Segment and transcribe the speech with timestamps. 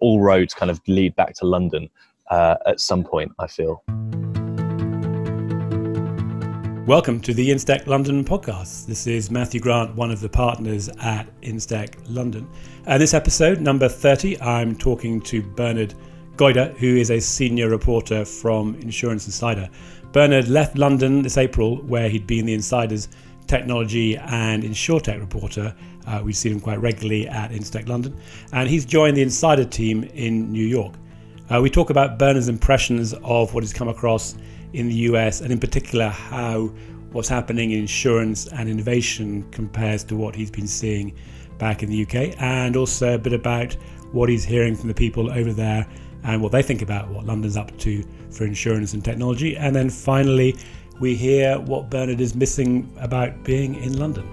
[0.00, 1.88] all roads kind of lead back to London
[2.30, 3.32] uh, at some point.
[3.38, 3.82] I feel.
[6.86, 8.86] Welcome to the Instech London podcast.
[8.86, 12.48] This is Matthew Grant, one of the partners at Instech London.
[12.86, 15.94] And this episode, number 30, I'm talking to Bernard
[16.36, 19.68] Goyder, who is a senior reporter from Insurance Insider.
[20.12, 23.08] Bernard left London this April, where he'd been the Insider's
[23.46, 25.74] technology and insurtech reporter.
[26.06, 28.16] Uh, we see him quite regularly at Instech London,
[28.52, 30.94] and he's joined the Insider team in New York.
[31.48, 34.36] Uh, we talk about Bernard's impressions of what he's come across
[34.72, 36.70] in the US, and in particular how
[37.12, 41.14] what's happening in insurance and innovation compares to what he's been seeing
[41.58, 43.74] back in the UK, and also a bit about
[44.12, 45.86] what he's hearing from the people over there
[46.24, 49.56] and what they think about what London's up to for insurance and technology.
[49.56, 50.56] And then finally,
[51.00, 54.26] we hear what Bernard is missing about being in London.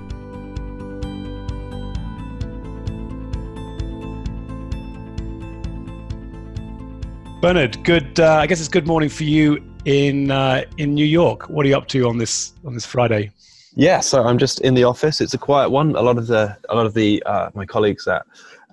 [7.42, 8.20] Bernard, good.
[8.20, 11.50] Uh, I guess it's good morning for you in uh, in New York.
[11.50, 13.32] What are you up to on this on this Friday?
[13.76, 15.20] Yeah, so I'm just in the office.
[15.20, 15.96] It's a quiet one.
[15.96, 18.26] A lot of the a lot of the uh, my colleagues at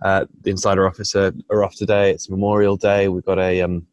[0.03, 2.11] uh, the Insider office are, are, off today.
[2.11, 3.09] It's Memorial Day.
[3.09, 3.87] We've got a um,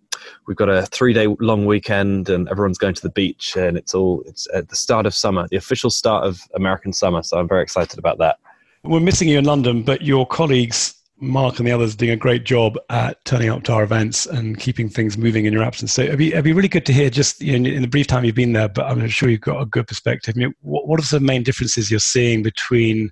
[0.45, 3.55] we've got a three day long weekend, and everyone's going to the beach.
[3.55, 7.23] And it's all it's at the start of summer, the official start of American summer.
[7.23, 8.37] So I'm very excited about that.
[8.83, 12.17] We're missing you in London, but your colleagues Mark and the others are doing a
[12.17, 15.93] great job at turning up to our events and keeping things moving in your absence.
[15.93, 18.07] So it'd be, it'd be really good to hear just you know, in the brief
[18.07, 20.35] time you've been there, but I'm sure you've got a good perspective.
[20.37, 23.09] I mean, what, what are the main differences you're seeing between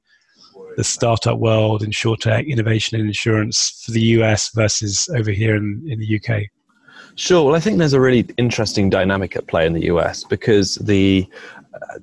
[0.77, 5.99] the startup world, insurtech, innovation and insurance for the US versus over here in, in
[5.99, 6.43] the UK?
[7.16, 7.45] Sure.
[7.45, 11.27] Well, I think there's a really interesting dynamic at play in the US because the
[11.73, 11.99] uh,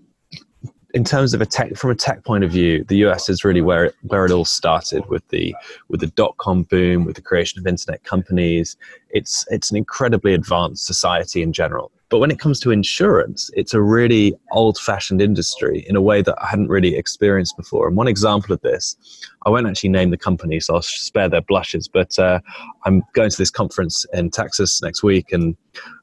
[0.95, 3.61] in terms of a tech from a tech point of view, the US is really
[3.61, 5.55] where it, where it all started with the
[5.89, 8.77] with the dot com boom, with the creation of internet companies.
[9.11, 11.93] It's it's an incredibly advanced society in general.
[12.13, 16.21] But when it comes to insurance, it's a really old fashioned industry in a way
[16.21, 17.89] that I hadn't really experienced before.
[17.89, 18.99] And one example of this,
[19.47, 22.41] I won't actually name the company, so I'll spare their blushes, but uh,
[22.85, 25.57] I'm going to this conference in Texas next week and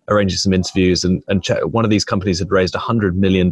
[0.08, 1.04] arranging some interviews.
[1.04, 3.52] And, and one of these companies had raised $100 million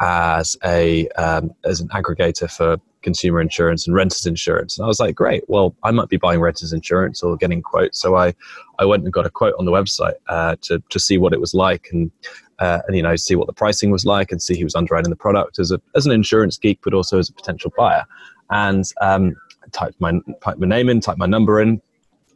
[0.00, 4.78] as a um, as an aggregator for consumer insurance and renters insurance.
[4.78, 5.44] And I was like, great.
[5.48, 7.98] Well, I might be buying renters insurance or getting quotes.
[7.98, 8.34] So I,
[8.78, 11.40] I went and got a quote on the website uh, to to see what it
[11.40, 12.10] was like and.
[12.58, 15.08] Uh, and you know, see what the pricing was like, and see who was underwriting
[15.08, 18.04] the product as a as an insurance geek, but also as a potential buyer.
[18.50, 19.34] And um,
[19.72, 20.12] typed my
[20.42, 21.80] typed my name in, typed my number in,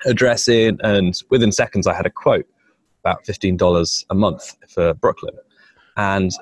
[0.06, 2.46] address in, and within seconds I had a quote
[3.00, 5.34] about fifteen dollars a month for Brooklyn.
[5.98, 6.32] And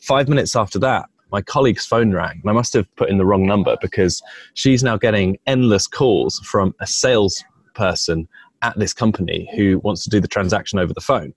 [0.00, 3.26] five minutes after that, my colleague's phone rang and I must have put in the
[3.26, 4.22] wrong number because
[4.54, 8.28] she's now getting endless calls from a salesperson
[8.62, 11.34] at this company who wants to do the transaction over the phone.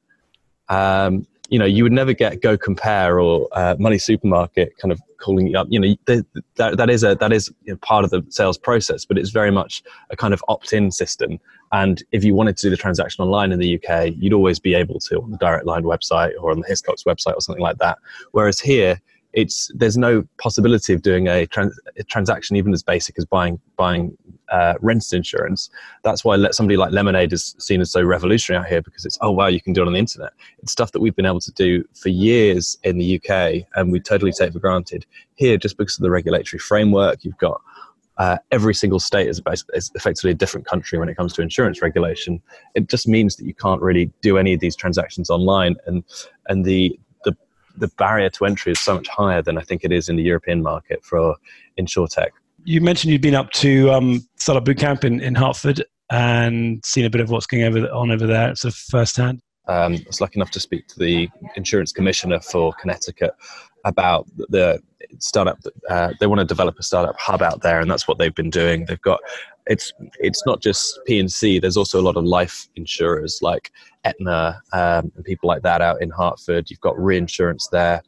[0.70, 5.02] Um, you know, you would never get Go Compare or uh, Money Supermarket kind of
[5.18, 5.66] calling you up.
[5.72, 9.32] You know, that, that is a that is part of the sales process, but it's
[9.32, 9.82] very much
[10.12, 11.40] a kind of opt-in system.
[11.72, 14.76] And if you wanted to do the transaction online in the UK, you'd always be
[14.76, 17.80] able to on the Direct Line website or on the Hiscox website or something like
[17.80, 17.98] that.
[18.32, 19.02] Whereas here,
[19.38, 23.60] it's there's no possibility of doing a, trans, a transaction even as basic as buying
[23.76, 24.18] buying
[24.50, 25.70] uh, rent insurance.
[26.04, 29.30] That's why somebody like Lemonade is seen as so revolutionary out here because it's oh
[29.30, 30.34] wow you can do it on the internet.
[30.58, 34.00] It's stuff that we've been able to do for years in the UK and we
[34.00, 35.06] totally take for granted.
[35.36, 37.62] Here, just because of the regulatory framework, you've got
[38.18, 39.40] uh, every single state is,
[39.74, 42.42] is, effectively a different country when it comes to insurance regulation.
[42.74, 46.04] It just means that you can't really do any of these transactions online, and
[46.48, 47.00] and the
[47.78, 50.24] the barrier to entry is so much higher than I think it is in the
[50.24, 51.36] European market for
[51.80, 52.30] insurtech.
[52.64, 57.10] You mentioned you'd been up to um, Startup Bootcamp in, in Hartford and seen a
[57.10, 59.42] bit of what's going over on over there, sort of firsthand.
[59.68, 63.36] Um, I was lucky enough to speak to the insurance commissioner for Connecticut
[63.86, 64.82] about the
[65.20, 65.60] startup.
[65.90, 68.50] Uh, they want to develop a startup hub out there, and that's what they've been
[68.50, 68.86] doing.
[68.86, 69.20] They've got
[69.68, 71.60] it's it's not just P&C.
[71.60, 73.72] There's also a lot of life insurers like
[74.04, 76.70] Aetna um, and people like that out in Hartford.
[76.70, 78.02] You've got reinsurance there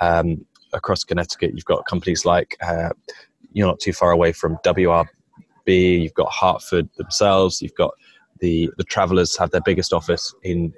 [0.00, 1.52] um, across Connecticut.
[1.54, 2.90] You've got companies like uh,
[3.52, 5.06] you're not too far away from WRB.
[5.66, 7.62] You've got Hartford themselves.
[7.62, 7.94] You've got
[8.40, 10.72] the the Travelers have their biggest office in.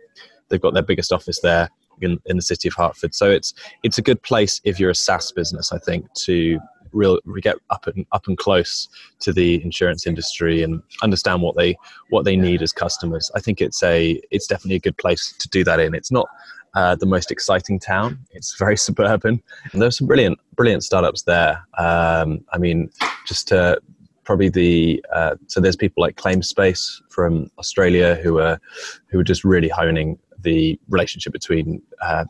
[0.49, 1.69] They've got their biggest office there
[2.01, 3.15] in, in the city of Hartford.
[3.15, 6.59] So it's it's a good place if you're a SaaS business, I think, to
[6.97, 8.89] real we get up and up and close
[9.21, 11.77] to the insurance industry and understand what they
[12.11, 13.31] what they need as customers.
[13.35, 15.95] I think it's a it's definitely a good place to do that in.
[15.95, 16.27] It's not
[16.75, 18.19] uh, the most exciting town.
[18.33, 21.65] It's very suburban, and there's some brilliant brilliant startups there.
[21.79, 22.91] Um, I mean,
[23.27, 23.81] just to
[24.25, 28.61] probably the uh, so there's people like ClaimSpace from Australia who are
[29.09, 32.25] who are just really honing the relationship between uh,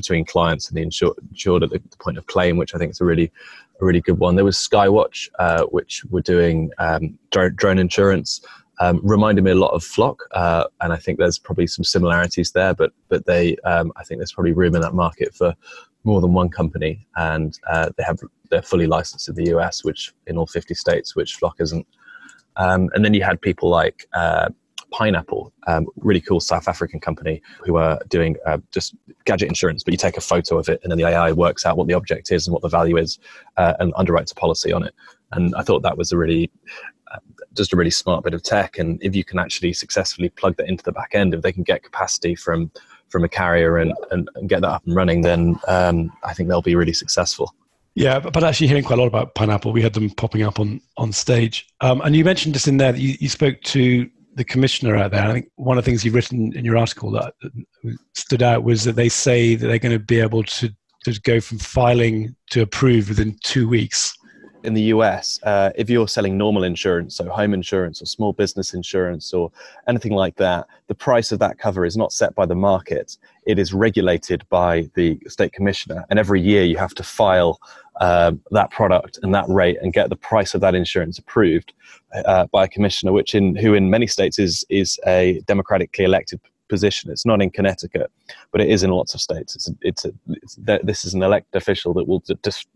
[0.00, 2.90] between clients and the insured, insured at the, the, point of claim, which I think
[2.92, 3.30] is a really
[3.80, 4.34] a really good one.
[4.36, 8.40] There was Skywatch, uh, which were doing um, drone, drone insurance.
[8.82, 12.52] Um, reminded me a lot of Flock, uh, and I think there's probably some similarities
[12.52, 12.74] there.
[12.74, 15.54] But but they, um, I think there's probably room in that market for
[16.04, 18.18] more than one company, and uh, they have
[18.50, 21.86] they're fully licensed in the US, which in all 50 states, which Flock isn't.
[22.56, 24.48] Um, and then you had people like uh,
[24.90, 28.94] Pineapple, um, really cool South African company who are doing uh, just
[29.24, 31.76] gadget insurance, but you take a photo of it and then the AI works out
[31.76, 33.18] what the object is and what the value is
[33.56, 34.94] uh, and underwrites a policy on it.
[35.32, 36.50] And I thought that was a really
[37.10, 37.18] uh,
[37.54, 38.78] just a really smart bit of tech.
[38.78, 41.62] And if you can actually successfully plug that into the back end, if they can
[41.62, 42.70] get capacity from
[43.08, 46.48] from a carrier and, and, and get that up and running, then um, I think
[46.48, 47.52] they'll be really successful.
[47.94, 50.80] Yeah, but actually hearing quite a lot about Pineapple, we had them popping up on
[50.96, 51.66] on stage.
[51.80, 54.08] Um, and you mentioned just in there that you, you spoke to
[54.40, 55.22] the commissioner out there.
[55.22, 57.34] I think one of the things you've written in your article that
[58.14, 60.70] stood out was that they say that they're going to be able to,
[61.04, 64.16] to go from filing to approved within two weeks.
[64.62, 68.74] In the US, uh, if you're selling normal insurance, so home insurance or small business
[68.74, 69.50] insurance or
[69.88, 73.16] anything like that, the price of that cover is not set by the market.
[73.46, 76.04] It is regulated by the state commissioner.
[76.10, 77.58] And every year you have to file
[78.02, 81.72] um, that product and that rate and get the price of that insurance approved
[82.26, 86.38] uh, by a commissioner, which in who in many states is is a democratically elected
[86.68, 87.10] position.
[87.10, 88.10] It's not in Connecticut,
[88.52, 89.56] but it is in lots of states.
[89.56, 92.68] It's it's, a, it's this is an elected official that will just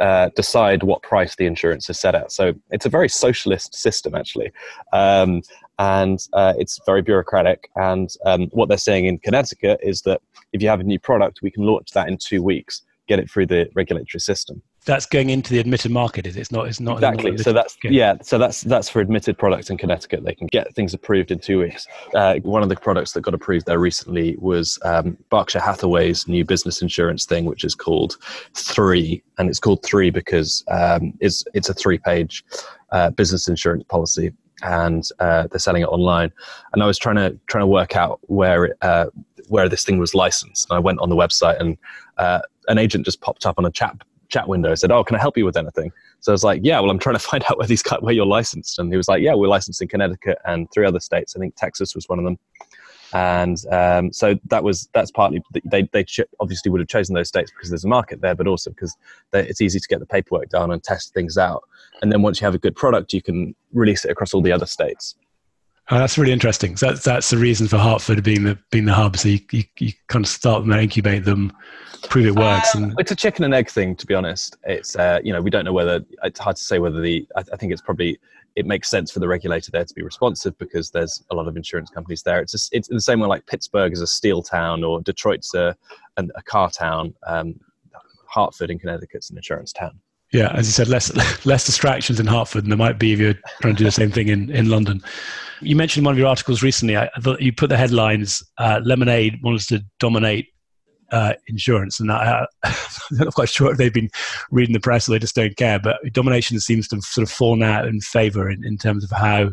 [0.00, 2.32] uh, decide what price the insurance is set at.
[2.32, 4.52] So it's a very socialist system, actually.
[4.92, 5.42] Um,
[5.78, 7.68] and uh, it's very bureaucratic.
[7.76, 10.20] And um, what they're saying in Connecticut is that
[10.52, 13.30] if you have a new product, we can launch that in two weeks get it
[13.30, 14.62] through the regulatory system.
[14.86, 16.40] That's going into the admitted market, is it?
[16.40, 16.66] It's not.
[16.68, 17.38] It's not exactly.
[17.38, 18.16] So that's yeah.
[18.22, 20.24] So that's that's for admitted products in Connecticut.
[20.24, 21.86] They can get things approved in two weeks.
[22.14, 26.44] Uh, one of the products that got approved there recently was um, Berkshire Hathaway's new
[26.44, 28.16] business insurance thing, which is called
[28.54, 32.44] Three, and it's called Three because um, it's it's a three-page
[32.92, 34.32] uh, business insurance policy
[34.62, 36.32] and uh, they're selling it online.
[36.72, 39.06] And I was trying to trying to work out where it, uh,
[39.48, 40.68] where this thing was licensed.
[40.70, 41.76] And I went on the website, and
[42.18, 43.96] uh, an agent just popped up on a chat
[44.34, 44.74] chat window.
[44.74, 46.98] said, "Oh, can I help you with anything?" So I was like, "Yeah, well, I'm
[46.98, 49.48] trying to find out where these where you're licensed." And he was like, "Yeah, we're
[49.48, 51.34] licensed in Connecticut and three other states.
[51.36, 52.38] I think Texas was one of them."
[53.12, 56.04] And um, so that was that's partly they they
[56.40, 58.96] obviously would have chosen those states because there's a market there, but also because
[59.32, 61.62] it's easy to get the paperwork done and test things out.
[62.02, 64.50] And then once you have a good product, you can release it across all the
[64.50, 65.14] other states.
[65.90, 66.76] Oh, that's really interesting.
[66.76, 69.16] So that's, that's the reason for Hartford being the being the hub.
[69.18, 71.52] So you, you, you kind of start them, incubate them,
[72.08, 72.74] prove it works.
[72.74, 74.56] and it's a chicken and egg thing, to be honest.
[74.64, 77.28] It's uh, you know we don't know whether it's hard to say whether the.
[77.36, 78.18] I, I, think it's probably
[78.56, 81.56] it makes sense for the regulator there to be responsive because there's a lot of
[81.56, 82.40] insurance companies there.
[82.40, 85.76] It's just, it's the same way like Pittsburgh is a steel town or Detroit's a
[86.16, 87.14] a, a car town.
[87.26, 87.60] Um,
[88.26, 90.00] Hartford in Connecticut's an insurance town.
[90.32, 91.14] Yeah, as you said, less
[91.46, 94.10] less distractions in Hartford than there might be if you're trying to do the same
[94.10, 95.02] thing in, in London.
[95.64, 96.96] You mentioned in one of your articles recently.
[96.96, 100.48] I, thought you put the headlines: uh, "Lemonade wants to dominate
[101.10, 102.74] uh, insurance," and I, am
[103.12, 104.10] not quite sure if they've been
[104.50, 105.78] reading the press or they just don't care.
[105.78, 109.10] But domination seems to have sort of fallen out in favour in, in terms of
[109.10, 109.50] how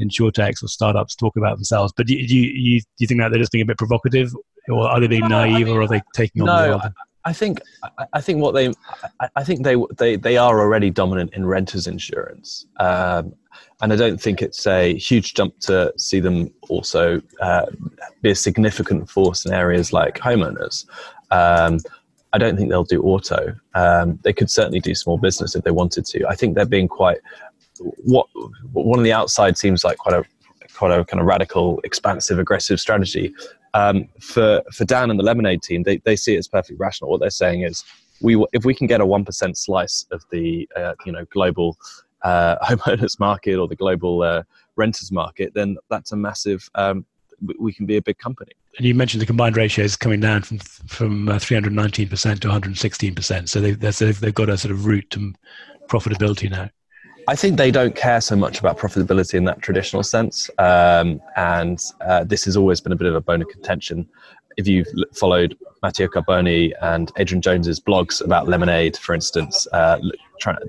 [0.00, 1.92] insurtechs or startups talk about themselves.
[1.96, 4.34] But do you, you, do you think that they're just being a bit provocative,
[4.68, 6.92] or are they being naive, or are they taking on no, the world?
[7.26, 7.60] I think
[8.12, 8.72] I think what they
[9.34, 13.34] I think they they they are already dominant in renters insurance, um,
[13.80, 17.66] and I don't think it's a huge jump to see them also uh,
[18.22, 20.86] be a significant force in areas like homeowners.
[21.32, 21.80] Um,
[22.32, 23.56] I don't think they'll do auto.
[23.74, 26.28] Um, they could certainly do small business if they wanted to.
[26.28, 27.18] I think they're being quite
[28.04, 28.28] what
[28.72, 30.24] one on the outside seems like quite a
[30.76, 33.34] quite a kind of radical, expansive, aggressive strategy.
[33.74, 37.10] Um, for for Dan and the Lemonade team, they, they see it as perfectly rational.
[37.10, 37.84] What they're saying is,
[38.22, 41.76] we if we can get a one percent slice of the uh, you know global
[42.22, 44.42] uh, homeowners market or the global uh,
[44.76, 46.68] renters market, then that's a massive.
[46.74, 47.04] Um,
[47.58, 48.52] we can be a big company.
[48.78, 53.48] And you mentioned the combined ratio is coming down from from 319% uh, to 116%.
[53.48, 55.34] So they, they've, they've got a sort of route to
[55.88, 56.70] profitability now.
[57.28, 61.82] I think they don't care so much about profitability in that traditional sense, um, and
[62.00, 64.08] uh, this has always been a bit of a bone of contention.
[64.56, 69.98] If you've followed Matteo Carboni and Adrian Jones's blogs about Lemonade, for instance, uh,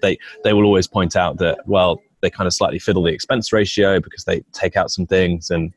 [0.02, 3.54] they they will always point out that well they kind of slightly fiddle the expense
[3.54, 5.74] ratio because they take out some things and.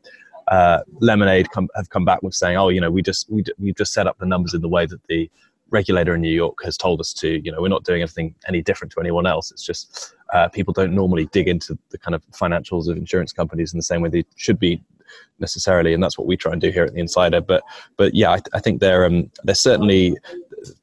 [0.49, 3.77] Uh, Lemonade come, have come back with saying, "Oh, you know, we just we we've
[3.77, 5.31] just set up the numbers in the way that the
[5.71, 7.43] regulator in New York has told us to.
[7.45, 9.50] You know, we're not doing anything any different to anyone else.
[9.50, 13.73] It's just uh, people don't normally dig into the kind of financials of insurance companies
[13.73, 14.83] in the same way they should be
[15.39, 17.41] necessarily, and that's what we try and do here at the Insider.
[17.41, 17.62] But
[17.97, 20.17] but yeah, I, I think they're um, they're certainly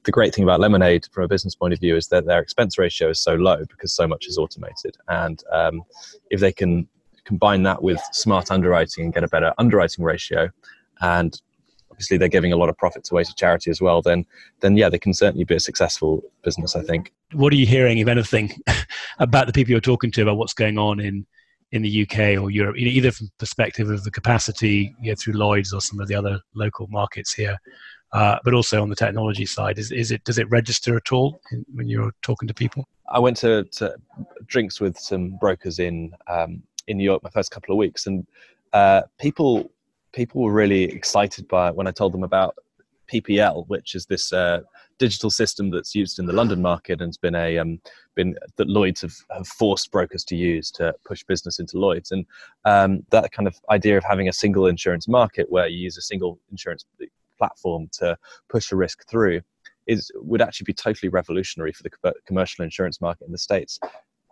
[0.03, 2.79] the great thing about Lemonade from a business point of view is that their expense
[2.79, 5.83] ratio is so low because so much is automated, and um,
[6.29, 6.87] if they can
[7.25, 10.49] combine that with smart underwriting and get a better underwriting ratio,
[11.01, 11.41] and
[11.97, 14.23] obviously they're giving a lot of profits away to charity as well, then
[14.59, 16.75] then yeah, they can certainly be a successful business.
[16.75, 17.11] I think.
[17.33, 18.51] What are you hearing, if anything,
[19.19, 21.25] about the people you're talking to about what's going on in
[21.71, 25.73] in the UK or Europe, either from perspective of the capacity you know, through Lloyd's
[25.73, 27.57] or some of the other local markets here,
[28.13, 29.79] uh, but also on the technology side.
[29.79, 32.87] Is, is it does it register at all in, when you're talking to people?
[33.09, 33.95] I went to, to
[34.45, 38.27] drinks with some brokers in um, in New York my first couple of weeks, and
[38.73, 39.71] uh, people
[40.17, 42.55] people were really excited by it when I told them about
[43.07, 44.61] PPL, which is this uh,
[44.97, 47.79] digital system that's used in the London market and has been a um,
[48.15, 52.25] been that Lloyd's have, have forced brokers to use to push business into Lloyd's, and
[52.65, 56.01] um, that kind of idea of having a single insurance market where you use a
[56.01, 56.83] single insurance
[57.37, 58.17] platform to
[58.49, 59.39] push a risk through
[59.85, 63.79] is would actually be totally revolutionary for the commercial insurance market in the states.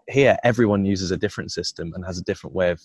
[0.10, 2.82] Here, everyone uses a different system and has a different way of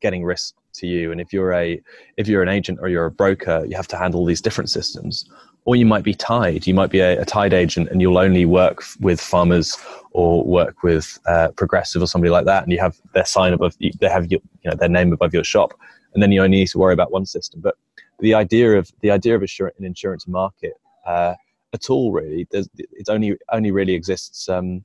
[0.00, 1.12] getting risk to you.
[1.12, 1.80] And if you're a
[2.16, 5.28] if you're an agent or you're a broker you have to handle these different systems.
[5.66, 6.66] Or you might be tied.
[6.66, 9.76] You might be a, a tied agent and you'll only work with farmers
[10.12, 12.62] or work with uh, progressive or somebody like that.
[12.62, 15.44] And you have their sign above they have your, you know their name above your
[15.44, 15.74] shop.
[16.14, 17.60] And then you only need to worry about one system.
[17.60, 17.76] But
[18.20, 20.72] the idea of the idea of an insurance market
[21.06, 21.34] uh,
[21.72, 24.84] at all really it only only really exists um,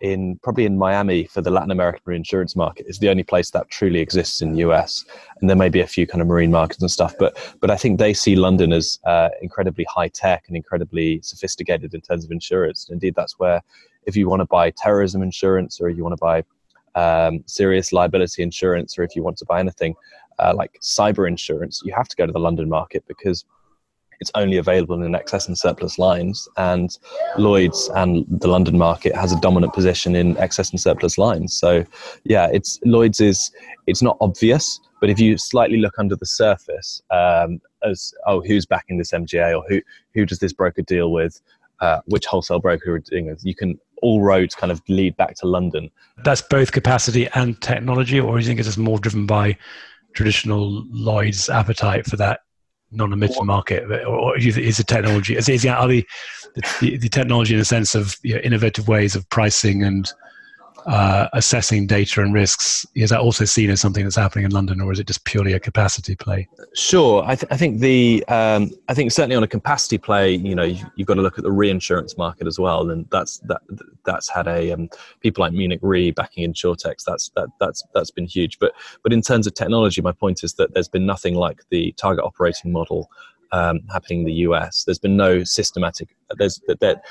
[0.00, 3.68] in probably in Miami for the Latin American reinsurance market is the only place that
[3.70, 5.04] truly exists in the US,
[5.40, 7.76] and there may be a few kind of marine markets and stuff, but but I
[7.76, 12.30] think they see London as uh, incredibly high tech and incredibly sophisticated in terms of
[12.30, 12.88] insurance.
[12.90, 13.62] Indeed, that's where
[14.04, 16.44] if you want to buy terrorism insurance or you want to buy
[16.94, 19.94] um, serious liability insurance, or if you want to buy anything
[20.38, 23.44] uh, like cyber insurance, you have to go to the London market because
[24.20, 26.96] it's only available in excess and surplus lines, and
[27.36, 31.56] Lloyd's and the London market has a dominant position in excess and surplus lines.
[31.56, 31.84] So,
[32.24, 33.50] yeah, it's Lloyd's is
[33.86, 38.66] it's not obvious, but if you slightly look under the surface, um, as oh, who's
[38.66, 39.80] backing this MGA or who
[40.14, 41.40] who does this broker deal with,
[41.80, 45.34] uh, which wholesale broker are doing it, you can all roads kind of lead back
[45.36, 45.90] to London.
[46.24, 49.56] That's both capacity and technology, or do you think it's just more driven by
[50.14, 52.40] traditional Lloyd's appetite for that
[52.90, 55.36] non-admitted market, or is the technology?
[55.36, 56.06] Is, is are the,
[56.80, 60.12] the, the technology in the sense of you know, innovative ways of pricing and
[60.86, 62.86] uh, assessing data and risks?
[62.94, 65.52] Is that also seen as something that's happening in London, or is it just purely
[65.52, 66.48] a capacity play?
[66.74, 70.54] Sure, I, th- I think the um, I think certainly on a capacity play, you
[70.54, 73.62] know, you, have got to look at the reinsurance market as well, and that's that
[74.04, 74.88] that's had a um,
[75.20, 77.04] people like Munich Re backing InsurTechs.
[77.04, 78.58] That's that that's that's been huge.
[78.58, 81.92] But but in terms of technology, my point is that there's been nothing like the
[81.92, 83.10] target operating model
[83.52, 84.84] um, happening in the US.
[84.84, 86.14] There's been no systematic.
[86.36, 87.02] There's there, there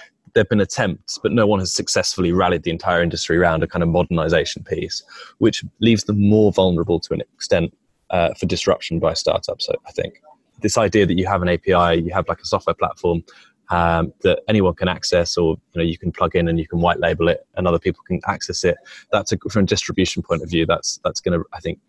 [0.42, 3.84] have been attempts, but no one has successfully rallied the entire industry around a kind
[3.84, 5.04] of modernization piece,
[5.40, 7.76] which leaves them more vulnerable to an extent
[8.10, 9.66] uh, for disruption by startups.
[9.66, 10.22] So, I think
[10.62, 13.24] this idea that you have an API, you have like a software platform
[13.70, 16.80] um, that anyone can access, or you know you can plug in and you can
[16.80, 18.78] white label it, and other people can access it.
[19.12, 20.66] That's a, from a distribution point of view.
[20.66, 21.80] That's that's going to I think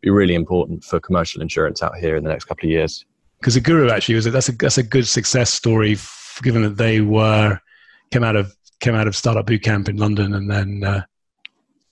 [0.00, 3.04] be really important for commercial insurance out here in the next couple of years.
[3.38, 5.96] Because the Guru actually was a, that's a that's a good success story,
[6.42, 7.58] given that they were
[8.12, 11.02] came out of came out of startup boot camp in London and then uh,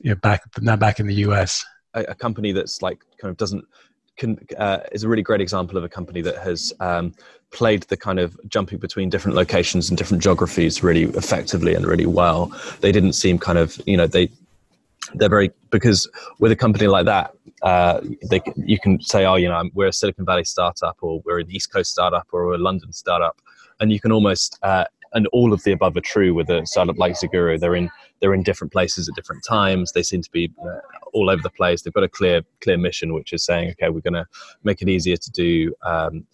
[0.01, 1.65] you know back now back in the US.
[1.95, 3.65] A, a company that's like kind of doesn't
[4.17, 7.15] can, uh, is a really great example of a company that has um,
[7.51, 12.07] played the kind of jumping between different locations and different geographies really effectively and really
[12.07, 12.53] well.
[12.81, 14.31] They didn't seem kind of you know they
[15.15, 16.09] they're very because
[16.39, 18.01] with a company like that, uh,
[18.31, 21.51] they you can say, oh, you know, we're a Silicon Valley startup, or we're an
[21.51, 23.41] East Coast startup, or a London startup,
[23.81, 26.99] and you can almost uh, and all of the above are true with a startup
[26.99, 27.59] like Seguro.
[27.59, 27.91] They're in
[28.21, 29.93] they're in different places at different times.
[29.93, 30.81] They seem to be uh,
[31.13, 31.83] all over the place.
[31.83, 34.27] They've got a clear clear mission, which is saying, okay, we're going to
[34.63, 36.27] make it easier to do um,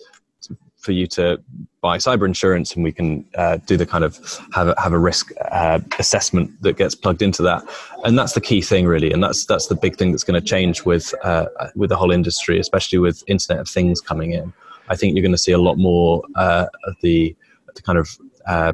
[0.87, 1.43] for you to
[1.81, 4.19] buy cyber insurance, and we can uh, do the kind of
[4.53, 7.65] have a, have a risk uh, assessment that gets plugged into that.
[8.05, 9.11] And that's the key thing, really.
[9.11, 12.13] And that's that's the big thing that's going to change with uh, with the whole
[12.13, 14.53] industry, especially with Internet of Things coming in.
[14.89, 17.35] I think you're going to see a lot more uh, of the
[17.75, 18.09] the kind of
[18.47, 18.73] uh,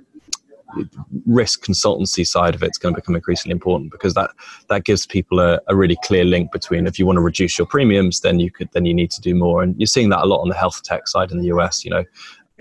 [1.26, 4.30] risk consultancy side of it's going to become increasingly important because that
[4.68, 7.66] that gives people a, a, really clear link between if you want to reduce your
[7.66, 10.26] premiums then you could then you need to do more and you're seeing that a
[10.26, 12.02] lot on the health tech side in the US you know